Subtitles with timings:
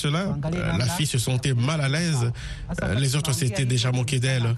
[0.00, 0.36] cela,
[0.78, 2.32] la fille se sentait mal à l'aise.
[2.96, 4.56] Les autres s'étaient déjà moqués d'elle.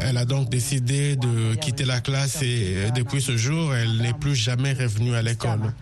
[0.00, 4.34] Elle a donc décidé de quitter la classe et depuis ce jour, elle n'est plus
[4.34, 5.72] jamais revenue à l'école.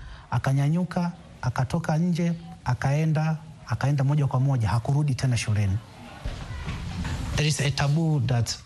[7.37, 8.57] there is a taboo that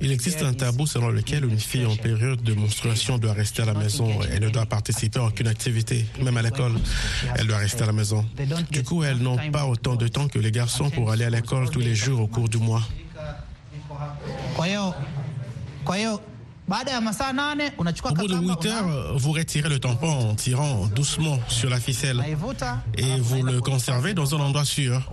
[0.00, 3.66] Il existe un tabou selon lequel une fille en période de menstruation doit rester à
[3.66, 6.72] la maison et ne doit participer à aucune activité, même à l'école.
[7.36, 8.24] Elle doit rester à la maison.
[8.70, 11.70] Du coup, elles n'ont pas autant de temps que les garçons pour aller à l'école
[11.70, 12.82] tous les jours au cours du mois.
[17.78, 21.78] Au bout de kakamba, 8 heures, vous retirez le tampon en tirant doucement sur la
[21.80, 22.22] ficelle
[22.96, 25.08] et vous le conservez dans un endroit sûr.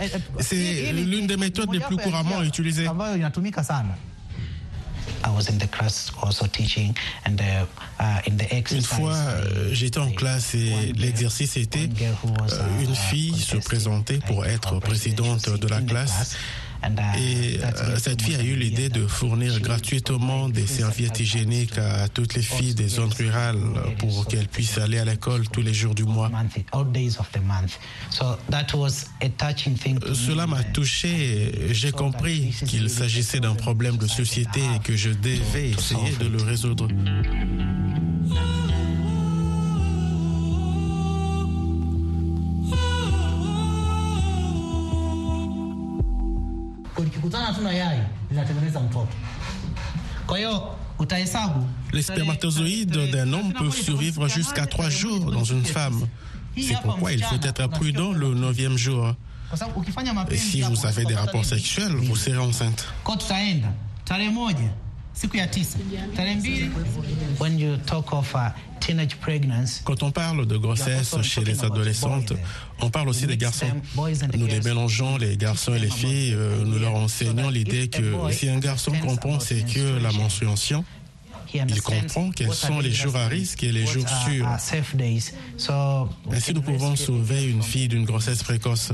[0.00, 2.86] Eh, eh, C'est ni- l'une des méthodes les plus couramment utilisées.
[2.88, 3.96] ambayo inatumika sana
[5.22, 6.94] I was in the class also teaching
[7.26, 7.66] and the,
[8.00, 12.94] uh, in the Une exercise fois, euh, j'étais en classe et l'exercice était euh, une
[12.94, 16.36] fille se présenter pour être présidente de la classe.
[17.18, 22.34] Et euh, cette fille a eu l'idée de fournir gratuitement des serviettes hygiéniques à toutes
[22.34, 23.60] les filles des zones rurales
[23.98, 26.30] pour qu'elles puissent aller à l'école tous les jours du mois.
[30.14, 31.52] Cela m'a touché.
[31.70, 36.42] J'ai compris qu'il s'agissait d'un problème de société et que je devais essayer de le
[36.42, 36.88] résoudre.
[47.00, 49.08] Ukikutana tu na yai linatengeneza mtoto.
[50.26, 56.06] Kwa hiyo utahesabu Les spermatozoïdes d'un homme peuvent survivre jusqu'à trois jours dans une femme.
[56.56, 59.14] C'est pourquoi il faut être prudent le neuvième jour.
[59.52, 62.86] Et mapenzi si vous avez des rapports sexuels, vous serez enceinte.
[65.14, 65.78] Kwa tutaenda tarehe moja siku ya tisa
[66.16, 66.70] tarehe mbili
[67.40, 68.40] when you talk of uh,
[68.78, 72.32] teenage pregnancy Quand on parle de grossesse chez les adolescentes,
[72.80, 73.66] on parle aussi des garçons.
[74.36, 76.34] Nous les mélangeons, les garçons et les filles.
[76.34, 80.84] euh, Nous leur enseignons l'idée que si un garçon comprend c'est que la menstruation,
[81.54, 84.48] il comprend quels sont les jours à risque et les jours sûrs.
[85.56, 88.92] so Ainsi, nous pouvons sauver une fille d'une grossesse précoce?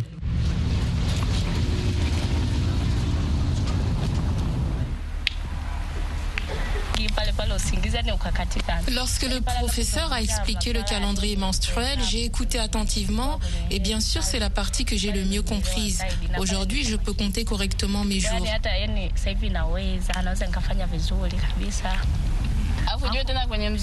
[8.95, 13.39] Lorsque le professeur a expliqué le calendrier menstruel, j'ai écouté attentivement
[13.71, 16.03] et bien sûr c'est la partie que j'ai le mieux comprise.
[16.39, 18.47] Aujourd'hui, je peux compter correctement mes jours.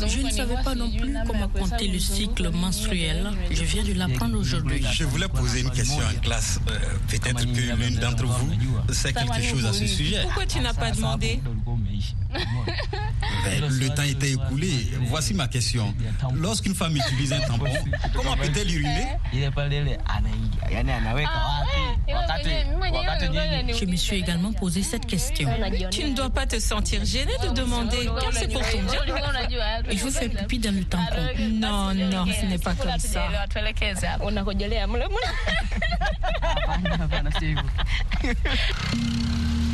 [0.07, 3.29] Je ne savais pas non plus comment compter le cycle menstruel.
[3.51, 4.85] Je viens de l'apprendre aujourd'hui.
[4.94, 6.59] Je voulais poser une question en classe.
[6.69, 6.77] Euh,
[7.09, 8.51] Peut-être que l'une d'entre vous
[8.94, 10.21] sait quelque chose à ce sujet.
[10.23, 11.41] Pourquoi tu n'as pas demandé?
[13.45, 14.91] Mais le temps était écoulé.
[15.07, 15.93] Voici ma question.
[16.35, 17.65] Lorsqu'une femme utilise un tampon,
[18.15, 19.07] comment peut-elle uriner?
[23.73, 25.49] Je me suis également posé cette question.
[25.91, 28.99] Tu ne dois pas te sentir gêné de demander car c'est pour ton bien.
[29.91, 31.21] Il faut faire pipi dans le tampon.
[31.51, 33.27] Non, non, ce n'est pas comme ça.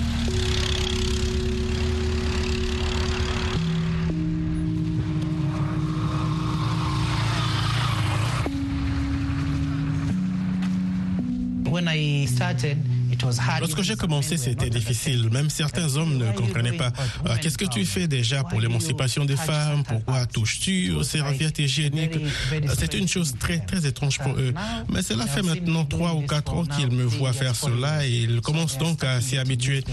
[13.60, 15.30] Lorsque j'ai commencé, c'était difficile.
[15.32, 16.92] Même certains hommes ne comprenaient pas.
[17.28, 19.84] Euh, Qu'est-ce que tu fais déjà pour l'émancipation des femmes?
[19.84, 20.92] Pourquoi touches-tu?
[20.92, 22.18] Aux serviettes hygiéniques
[22.54, 24.54] Euh, C'est une chose très, très étrange pour eux.
[24.92, 28.42] Mais cela fait maintenant trois ou quatre ans qu'ils me voient faire cela et ils
[28.42, 29.84] commencent donc à s'y habituer.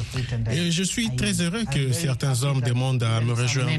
[0.53, 3.71] Et je suis très heureux que certains hommes demandent à me rejoindre.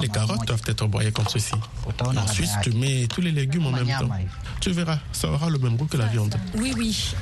[0.00, 1.52] Les carottes doivent être broyées comme ceci.
[2.16, 4.08] Ensuite, ladha tu mets tous les légumes en même temps.
[4.60, 6.34] Tu verras, ça aura le même goût que la viande.
[6.56, 7.12] Oui, oui.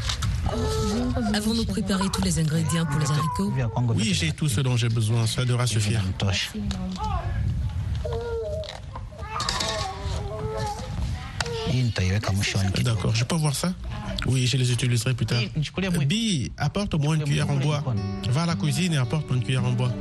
[1.34, 3.52] Avons-nous préparé tous les ingrédients pour les haricots
[3.94, 5.26] Oui, j'ai tout ce dont j'ai besoin.
[5.26, 6.02] Ça devra suffire.
[12.82, 13.72] D'accord, je peux voir ça
[14.26, 15.40] Oui, je les utiliserai plus tard.
[15.98, 17.82] Mwi- Bi, apporte-moi une cuillère en bois.
[18.31, 19.93] Va à la cuisine et apporte-moi une cuillère en bois.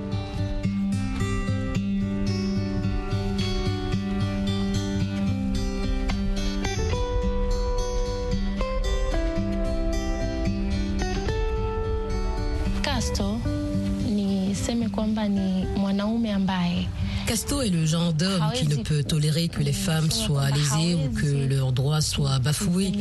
[15.19, 16.87] Kwamba ni mwanaume ambaye
[17.25, 21.13] Casto est le genre d'homme qui ne peut tolérer que les femmes soient lésées ou
[21.13, 22.91] que leurs droits soient bafoués.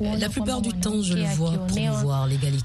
[0.00, 2.64] La plupart du temps, je le vois promouvoir l'égalité.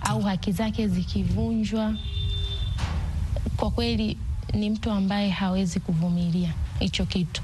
[3.58, 4.18] Kwa kweli
[4.54, 6.50] ni mtu ambaye hawezi kuvumilia
[6.80, 7.42] hicho kitu.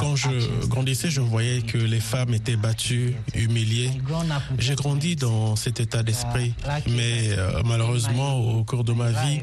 [0.00, 3.90] Quand je grandissais, je voyais que les femmes étaient battues, humiliées.
[4.58, 6.54] J'ai grandi dans cet état d'esprit,
[6.88, 9.40] mais euh, malheureusement, au cours de ma vie,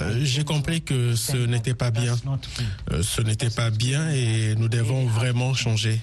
[0.00, 2.16] euh, j'ai compris que ce n'était pas bien.
[2.92, 6.00] Euh, ce n'était pas bien et nous devons vraiment changer.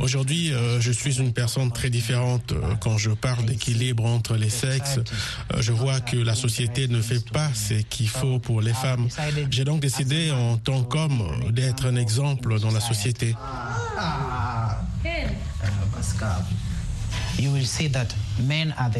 [0.00, 2.52] Aujourd'hui, euh, je suis une personne très différente.
[2.52, 7.00] Euh, quand je parle d'équilibre entre les sexes, euh, je vois que la société ne
[7.00, 9.08] fait pas ce qu'il faut pour les femmes.
[9.50, 13.34] J'ai donc décidé, en tant qu'homme, d'être un exemple dans la société.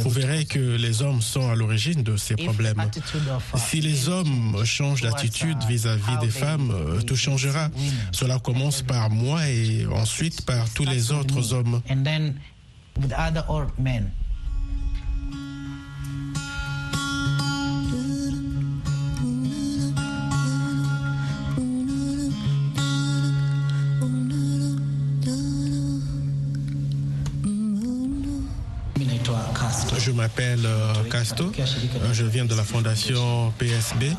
[0.00, 2.76] Vous verrez que les hommes sont à l'origine de ces problèmes.
[3.56, 6.72] Si les hommes changent d'attitude vis-à-vis des femmes,
[7.06, 7.68] tout changera.
[8.12, 11.80] Cela commence par moi et ensuite par tous les autres hommes.
[30.30, 34.12] M'appelle euh, Casto, euh, je viens de la fondation PSB.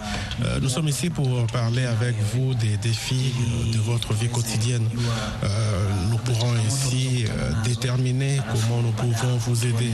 [0.43, 3.33] Euh, nous sommes ici pour parler avec vous des défis
[3.71, 4.87] de votre vie quotidienne.
[6.09, 7.25] Nous pourrons ainsi
[7.63, 9.91] déterminer comment nous pouvons vous aider.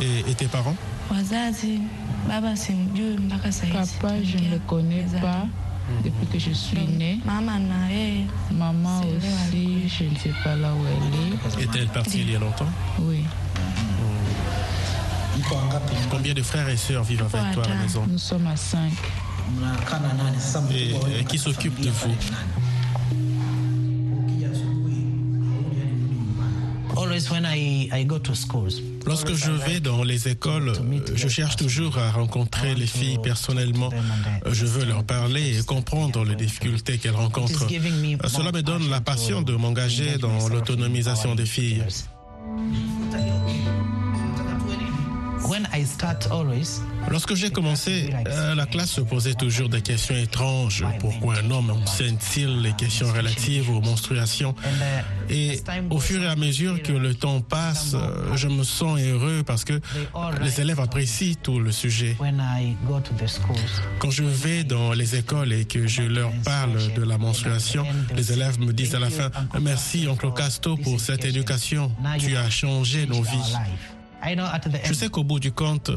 [0.00, 0.76] Et, et tes parents?
[1.08, 1.52] Papa,
[4.22, 5.46] je ne le connais pas.
[6.04, 7.18] Depuis que je suis née.
[7.24, 11.64] Maman aussi, je ne sais pas là où elle est.
[11.64, 12.68] Est-elle partie il y a longtemps?
[13.00, 13.24] Oui.
[16.10, 18.04] Combien de frères et sœurs vivent avec toi à la maison?
[18.06, 18.92] Nous sommes à cinq.
[20.70, 22.14] Et, et qui s'occupe de vous?
[29.06, 30.72] Lorsque je vais dans les écoles,
[31.14, 33.90] je cherche toujours à rencontrer les filles personnellement.
[34.46, 37.66] Je veux leur parler et comprendre les difficultés qu'elles rencontrent.
[38.28, 41.84] Cela me donne la passion de m'engager dans l'autonomisation des filles.
[47.10, 50.84] Lorsque j'ai commencé, euh, la classe se posait toujours des questions étranges.
[51.00, 54.54] Pourquoi un homme enseigne-t-il les questions relatives aux menstruations?
[55.30, 55.60] Et
[55.90, 59.64] au fur et à mesure que le temps passe, euh, je me sens heureux parce
[59.64, 59.80] que
[60.42, 62.16] les élèves apprécient tout le sujet.
[63.98, 67.86] Quand je vais dans les écoles et que je leur parle de la menstruation,
[68.16, 69.30] les élèves me disent à la fin,
[69.60, 71.90] merci Oncle Casto pour cette éducation.
[72.18, 73.54] Tu as changé nos vies.
[74.84, 75.90] Je sais qu'au bout du compte,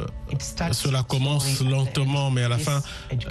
[0.71, 2.81] cela commence lentement, mais à la fin,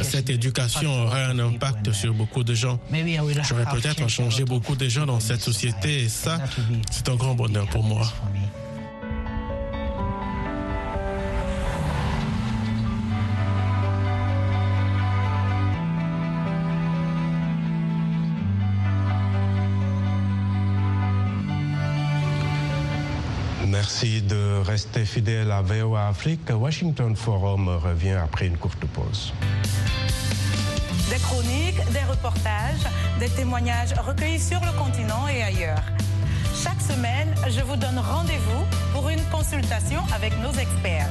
[0.02, 2.79] cette éducation aura un impact sur beaucoup de gens.
[3.49, 6.38] J'aurais peut-être changé beaucoup de gens dans cette société et ça,
[6.91, 8.06] c'est un grand bonheur pour moi.
[23.80, 26.50] Merci de rester fidèle à VOA Afrique.
[26.50, 29.32] Washington Forum revient après une courte pause.
[31.08, 32.84] Des chroniques, des reportages,
[33.18, 35.82] des témoignages recueillis sur le continent et ailleurs.
[36.62, 41.08] Chaque semaine, je vous donne rendez-vous pour une consultation avec nos experts.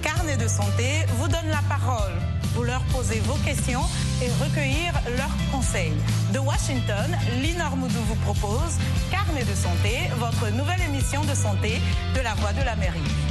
[0.00, 2.14] Carnet de santé vous donne la parole.
[2.54, 3.82] Vous leur posez vos questions
[4.22, 5.92] et recueillir leurs conseils.
[6.32, 8.78] De Washington, Linor Moudou vous propose
[9.10, 11.80] Carnet de santé, votre nouvelle émission de santé
[12.14, 13.25] de la Voix de l'Amérique.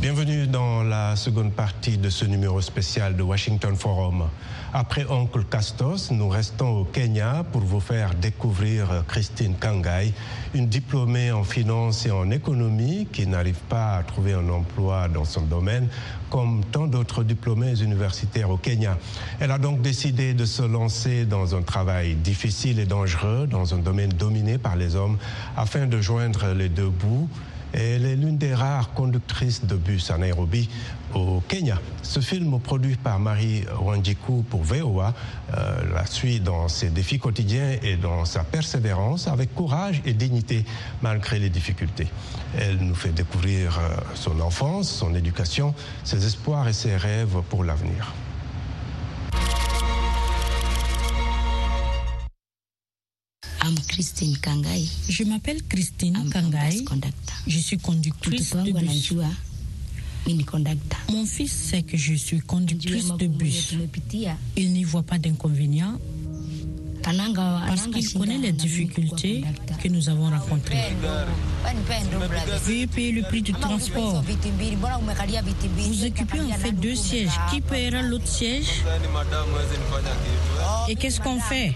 [0.00, 4.30] Bienvenue dans la seconde partie de ce numéro spécial de Washington Forum.
[4.72, 10.14] Après Oncle Castos, nous restons au Kenya pour vous faire découvrir Christine Kangai,
[10.54, 15.26] une diplômée en finance et en économie qui n'arrive pas à trouver un emploi dans
[15.26, 15.86] son domaine
[16.30, 18.96] comme tant d'autres diplômés universitaires au Kenya.
[19.38, 23.78] Elle a donc décidé de se lancer dans un travail difficile et dangereux dans un
[23.78, 25.18] domaine dominé par les hommes
[25.58, 27.28] afin de joindre les deux bouts
[27.72, 30.68] Elle est l'une des rares conductrices de bus à Nairobi,
[31.14, 31.78] au Kenya.
[32.02, 35.14] Ce film, produit par Marie Wanjiku pour VOA,
[35.56, 40.64] euh, la suit dans ses défis quotidiens et dans sa persévérance avec courage et dignité
[41.02, 42.08] malgré les difficultés.
[42.58, 45.74] Elle nous fait découvrir euh, son enfance, son éducation,
[46.04, 48.12] ses espoirs et ses rêves pour l'avenir.
[53.88, 54.86] Christine Kangai.
[55.08, 56.84] Je m'appelle Christine Kangai.
[57.46, 59.14] Je suis conductrice de bus.
[61.10, 63.74] Mon fils sait que je suis conductrice de bus.
[64.56, 65.98] Il n'y voit pas d'inconvénient
[67.02, 69.42] parce qu'il connaît les difficultés
[69.82, 70.94] que nous avons rencontrées.
[72.64, 74.22] Veuillez payer le prix du transport.
[74.22, 77.32] Vous occupez en fait deux sièges.
[77.50, 78.84] Qui paiera l'autre siège?
[80.88, 81.74] Et qu'est-ce qu'on fait?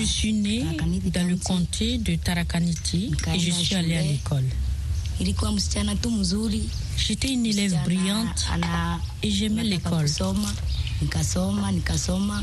[0.00, 0.64] Je suis née
[1.12, 4.44] dans le comté de Tarakaniti et je suis allée à l'école.
[6.96, 8.46] J'étais une élève brillante
[9.22, 10.06] et j'aimais l'école.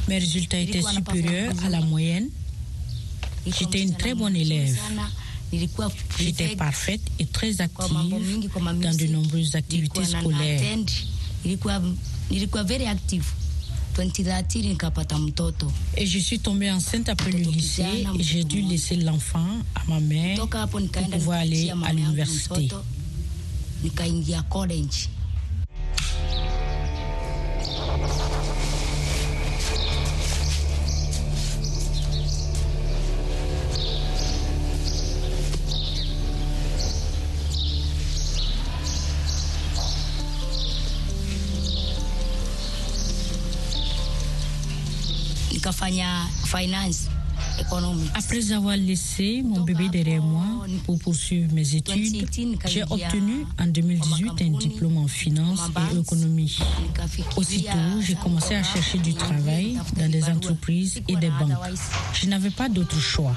[0.08, 2.30] Mes résultats étaient supérieurs à la moyenne.
[3.48, 4.78] J'étais une très bonne élève.
[6.20, 10.62] J'étais parfaite et très active dans de nombreuses activités scolaires.
[15.96, 17.84] Et je suis tombée enceinte après le lycée
[18.18, 22.70] et j'ai dû laisser l'enfant à ma mère pour pouvoir aller à l'université.
[48.14, 52.28] Après avoir laissé mon bébé derrière moi pour poursuivre mes études,
[52.66, 55.62] j'ai obtenu en 2018 un diplôme en finance
[55.94, 56.58] et économie.
[57.36, 61.58] Aussitôt, j'ai commencé à chercher du travail dans des entreprises et des banques.
[62.14, 63.36] Je n'avais pas d'autre choix.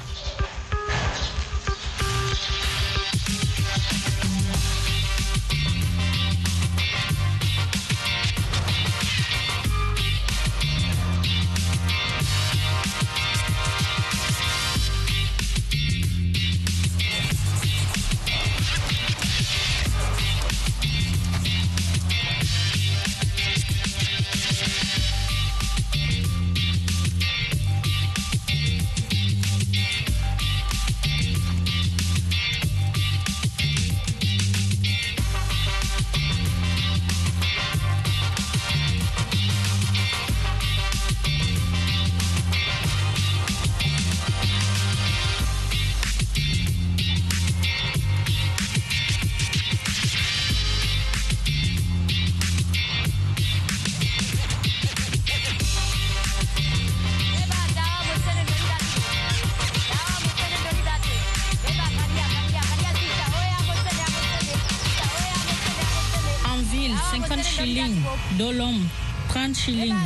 [68.38, 68.88] Dolom,
[69.29, 69.97] 30 shillings.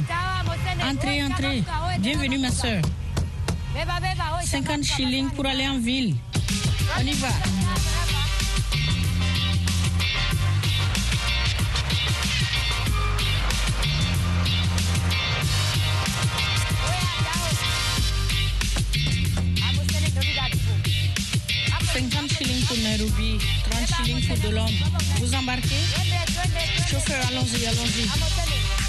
[0.83, 1.65] Entrez, entrez.
[1.99, 2.83] Bienvenue, ma soeur.
[4.45, 6.15] 50 shillings pour aller en ville.
[6.99, 7.29] On y va.
[27.45, 28.09] Allons-y, allons-y.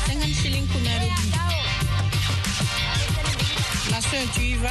[0.08, 1.12] 50 shillings pour Nairobi.
[3.92, 4.70] La soeur, tu y vas?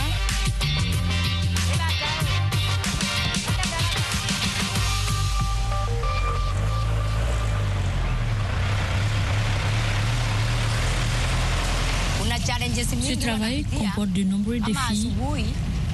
[13.03, 15.11] Ce travail comporte de nombreux défis.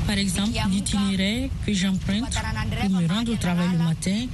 [0.06, 2.24] Par exemple, l'itinéraire que j'emprunte
[2.80, 4.26] pour me rendre au travail le matin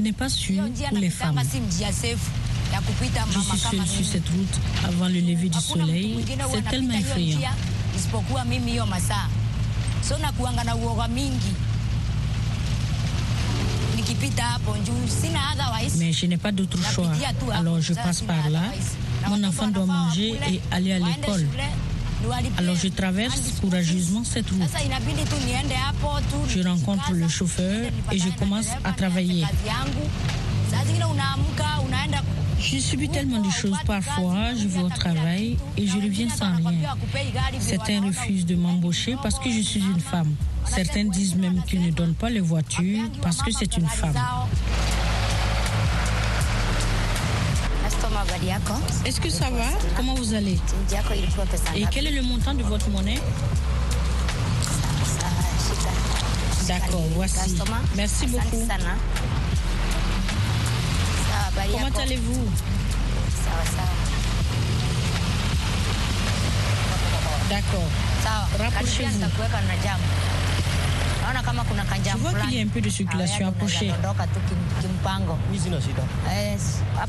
[0.00, 1.40] n'est pas sûr pour les femmes.
[3.30, 6.24] Je suis seule sur cette route avant le lever du soleil.
[6.52, 7.38] C'est tellement effrayant.
[15.98, 17.10] Mais je n'ai pas d'autre choix.
[17.52, 18.60] Alors je passe par là.
[19.28, 21.46] Mon enfant doit manger et aller à l'école.
[22.58, 24.60] Alors je traverse courageusement cette route.
[26.48, 29.44] Je rencontre le chauffeur et je commence à travailler.
[32.60, 36.96] Je subis tellement de choses parfois, je vais au travail et je reviens sans rien.
[37.60, 40.34] Certains refusent de m'embaucher parce que je suis une femme.
[40.64, 44.14] Certains disent même qu'ils ne donnent pas les voitures parce que c'est une femme.
[49.04, 49.64] Est-ce que ça va?
[49.96, 50.58] Comment vous allez?
[51.74, 53.20] Et quel est le montant de votre monnaie?
[56.66, 57.56] D'accord, voici.
[57.94, 58.66] Merci beaucoup.
[61.72, 62.44] Comment allez-vous?
[67.50, 67.88] D'accord.
[68.58, 69.20] Rapprochez-vous.
[72.06, 73.92] Je vois qu'il y a un peu de circulation approchée.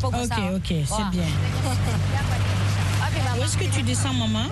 [0.03, 1.29] Ok, ok, c'est bien.
[3.37, 4.45] Où est-ce que tu descends, maman?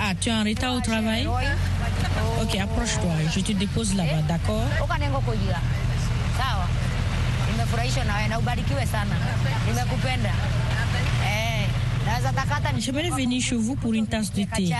[0.00, 1.28] Ah, tu es en retard au travail?
[2.42, 3.10] Ok, approche-toi.
[3.34, 4.64] Je te dépose là-bas, d'accord?
[12.80, 14.74] J'aimerais venir chez vous pour une tasse de thé.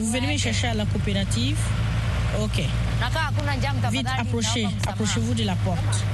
[0.00, 1.58] Vous venez me chercher à la coopérative?
[2.40, 2.62] Ok.
[3.90, 4.68] Vite, approchez.
[4.86, 6.04] Approchez-vous de la porte.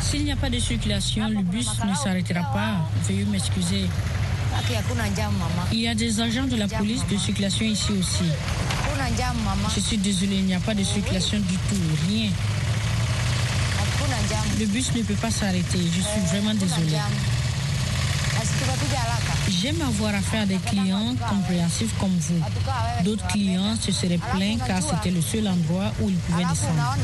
[0.00, 2.88] S'il n'y a pas de circulation, le bus ne s'arrêtera pas.
[3.08, 3.86] Veuillez m'excuser.
[5.72, 8.24] Il y a des agents de la police de circulation ici aussi.
[9.74, 11.76] Je suis désolée, il n'y a pas de circulation du tout,
[12.08, 12.30] rien.
[14.58, 16.98] Le bus ne peut pas s'arrêter, je suis vraiment désolée.
[19.48, 22.40] J'aime avoir affaire à des clients compréhensifs comme vous.
[23.04, 26.96] D'autres clients se seraient plaints car c'était le seul endroit où ils pouvaient descendre.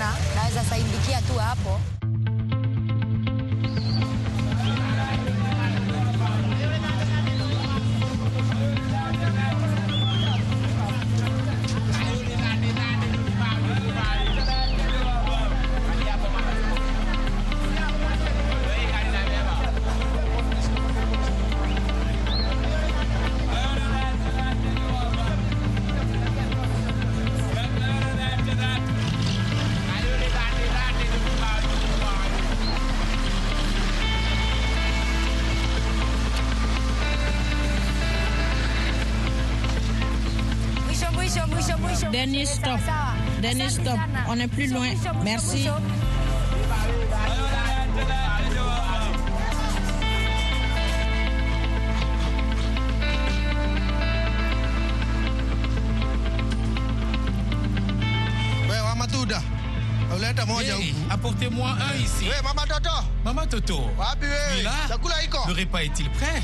[42.17, 42.81] Dernier stop.
[43.43, 43.99] Dernier stop.
[44.27, 44.89] On est plus loin.
[45.23, 45.69] Merci.
[60.73, 62.25] Hey, Apportez-moi un ici.
[62.25, 62.91] Hey, Mama Toto.
[63.27, 63.91] Maman Toto.
[63.99, 64.25] Wapi
[65.49, 66.43] le repas est-il prêt?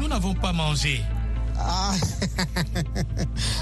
[0.00, 1.02] Nous n'avons pas mangé.
[1.60, 1.94] Ah.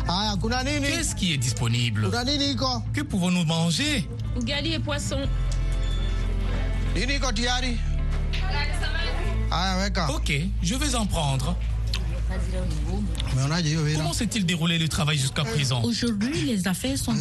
[0.06, 0.86] Haya, kuna nini?
[0.86, 2.08] Qu'est-ce qui est disponible?
[2.10, 2.82] Kuna nini iko?
[2.92, 4.08] Que pouvons-nous manger?
[4.36, 5.28] Ugali et poisson.
[6.94, 7.76] Nini iko tayari?
[9.50, 10.10] Haya, weka.
[10.12, 10.32] Ok,
[10.62, 11.56] je vais en prendre.
[13.96, 15.82] Comment s'est-il déroulé le travail jusqu'à présent?
[15.82, 17.16] Aujourd'hui, les affaires sont en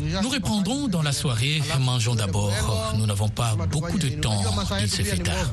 [0.00, 1.62] Nous reprendrons dans la soirée.
[1.80, 2.52] Mangeons d'abord.
[2.96, 4.42] Nous n'avons pas beaucoup de temps.
[4.80, 5.50] Il se fait tard.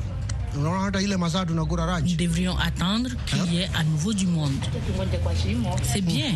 [0.56, 4.52] Nous devrions attendre qu'il y ait à nouveau du monde.
[5.82, 6.32] C'est bien,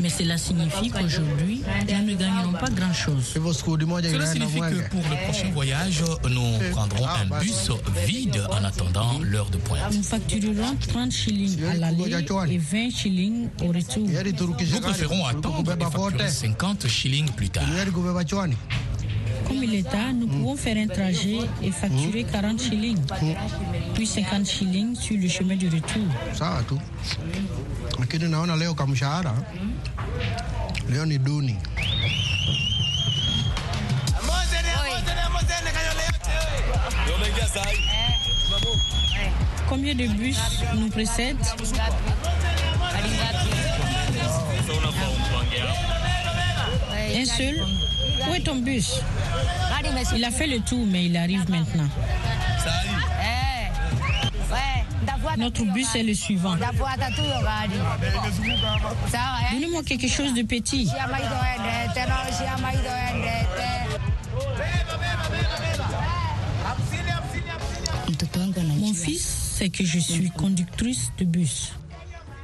[0.00, 3.24] mais cela signifie qu'aujourd'hui, nous ne gagnerons pas grand-chose.
[3.34, 7.70] Cela signifie que pour le prochain voyage, nous prendrons un bus
[8.06, 9.92] vide en attendant l'heure de pointe.
[9.94, 12.04] Nous facturerons 30 shillings à l'aller
[12.50, 14.06] et 20 shillings au retour.
[14.08, 17.64] Nous préférons attendre et facturer 50 shillings plus tard.
[19.48, 22.98] Comme il est tard, nous pouvons faire un trajet et facturer 40 shillings,
[23.94, 26.04] puis 50 shillings sur le chemin du retour.
[30.88, 31.56] Leo ni duni.
[39.68, 40.38] Combien de bus
[40.76, 41.36] nous précèdent?
[47.14, 47.77] Un seul?
[48.28, 49.00] Où est ton bus?
[50.14, 51.88] Il a fait le tour, mais il arrive maintenant.
[55.36, 56.56] Notre bus est le suivant.
[59.52, 60.90] Donnez-moi quelque chose de petit.
[68.78, 69.22] Mon fils
[69.56, 71.72] sait que je suis conductrice de bus.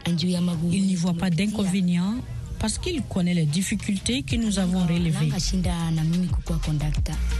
[0.06, 2.16] Il n'y voit pas d'inconvénient
[2.64, 5.30] parce qu'il connaît les difficultés que nous avons relevées.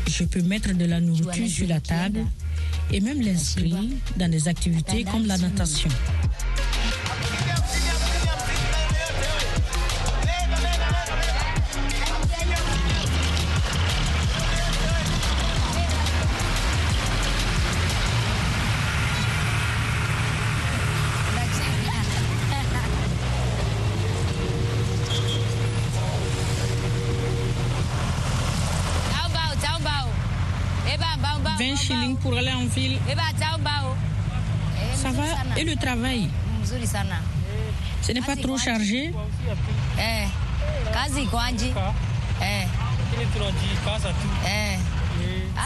[0.06, 2.26] Je peux mettre de la nourriture sur la table
[2.92, 3.78] et même l'inscrire
[4.18, 5.88] dans des activités comme la natation.
[32.20, 32.99] Pour aller en ville.
[34.94, 35.25] Ça va?
[35.57, 36.29] Et le travail?
[38.03, 39.12] Ce n'est pas trop chargé?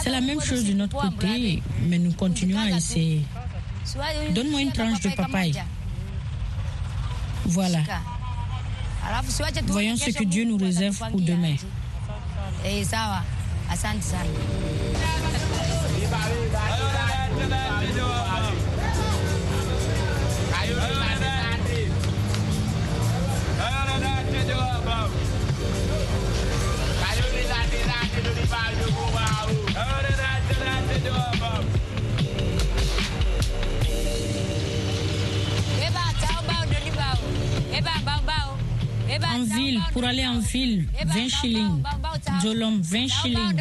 [0.03, 3.25] C'est la même chose de notre côté, mais nous continuons à essayer.
[4.31, 5.55] Donne-moi une tranche de papaye.
[7.47, 7.79] Voilà.
[9.67, 11.57] Voyons ce que Dieu nous réserve pour demain.
[40.09, 41.83] Aller en ville, 20 shillings.
[42.43, 43.61] Jolom, 20 shillings.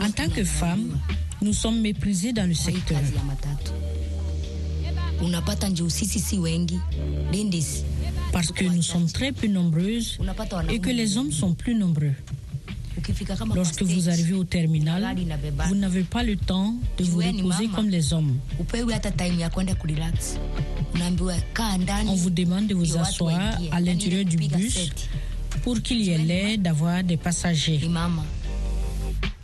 [0.00, 0.98] En tant que femme,
[1.42, 2.98] nous sommes méprisés dans le secteur.
[8.32, 10.18] Parce que nous sommes très peu nombreuses
[10.70, 12.14] et que les hommes sont plus nombreux.
[13.54, 15.16] Lorsque vous arrivez au terminal,
[15.68, 18.38] vous n'avez pas le temps de vous reposer comme les hommes.
[22.06, 24.90] On vous demande de vous asseoir à l'intérieur du bus
[25.62, 27.80] pour qu'il y ait l'air d'avoir des passagers.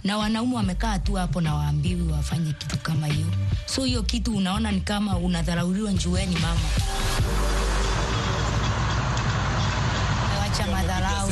[0.05, 3.27] na wanaume wamekaa tu hapo na waambiwi wafanye kitu kama hiyo.
[3.67, 6.61] So hiyo kitu unaona ni kama unadharauliwa njueni mama.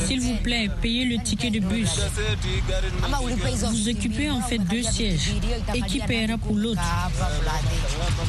[0.06, 1.90] S'il vous plaît, payez le ticket de bus.
[3.70, 5.32] Vous occupez en fait deux sièges.
[5.74, 6.82] Et qui paiera pour l'autre?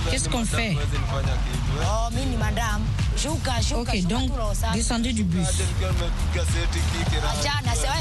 [0.10, 0.76] Qu'est-ce qu'on fait?
[3.76, 4.32] Ok, donc
[4.74, 5.48] descendez du bus.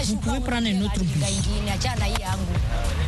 [0.06, 1.24] Vous pouvez prendre un autre bus.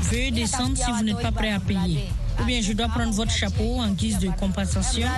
[0.03, 2.09] Veuillez descendre si vous n'êtes pas prêt à payer.
[2.41, 5.09] Ou bien je dois prendre votre chapeau en guise de compensation.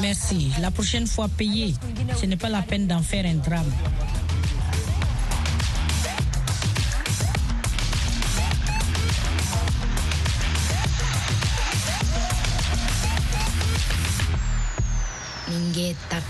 [0.00, 0.52] Merci.
[0.60, 1.74] La prochaine fois, payez.
[2.20, 3.70] Ce n'est pas la peine d'en faire un drame.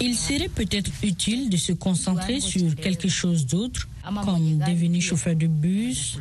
[0.00, 3.88] Il serait peut-être utile de se concentrer sur quelque chose d'autre,
[4.24, 6.18] comme devenir chauffeur de bus,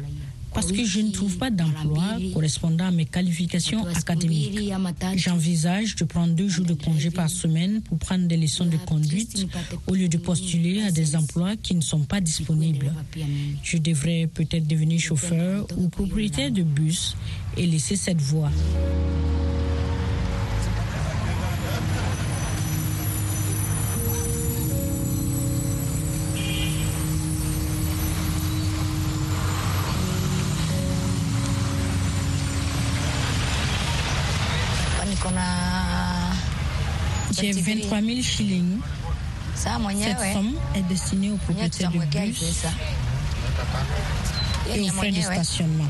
[0.54, 4.60] parce que je ne trouve pas d'emploi correspondant à mes qualifications académiques.
[5.16, 9.48] J'envisage de prendre deux jours de congé par semaine pour prendre des leçons de conduite
[9.88, 12.94] au lieu de postuler à des emplois qui ne sont pas disponibles.
[13.64, 17.16] Je devrais peut-être devenir chauffeur ou propriétaire de bus
[17.58, 18.52] et laisser cette voie.
[37.44, 38.80] J'ai 23 000 shillings.
[39.56, 42.66] Cette somme est destinée au propriétaire du bus
[44.74, 45.84] et aux frais de stationnement.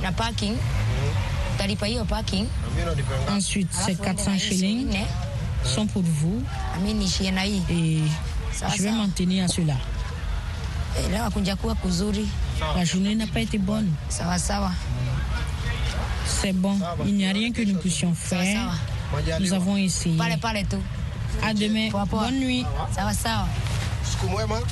[3.30, 4.98] Ensuite, ces 400 shillings
[5.63, 6.42] sont pour vous.
[7.70, 8.00] Et
[8.76, 9.76] je vais m'en tenir à cela.
[12.76, 13.89] La journée n'a pas été bonne.
[16.26, 18.76] C'est bon, il n'y a rien que nous puissions faire.
[19.39, 20.18] Nous avons essayé.
[21.41, 21.89] À demain.
[22.10, 22.65] Bonne nuit.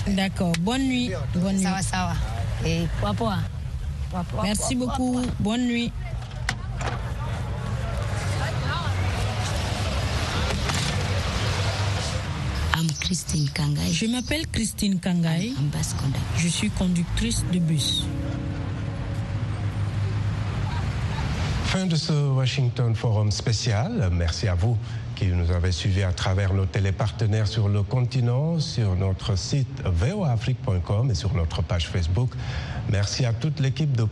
[0.08, 0.54] D'accord.
[0.60, 1.12] Bonne nuit.
[1.36, 2.88] Bonne nuit.
[4.44, 5.22] Merci beaucoup.
[5.40, 5.92] Bonne nuit.
[13.92, 15.54] Je m'appelle Christine Kangai.
[16.38, 18.06] Je suis conductrice de bus.
[21.66, 24.10] Fin de ce Washington Forum spécial.
[24.14, 24.78] Merci à vous
[25.22, 31.12] qui nous avez suivis à travers nos télépartenaires sur le continent, sur notre site voafrique.com
[31.12, 32.32] et sur notre page Facebook.
[32.90, 34.04] Merci à toute l'équipe de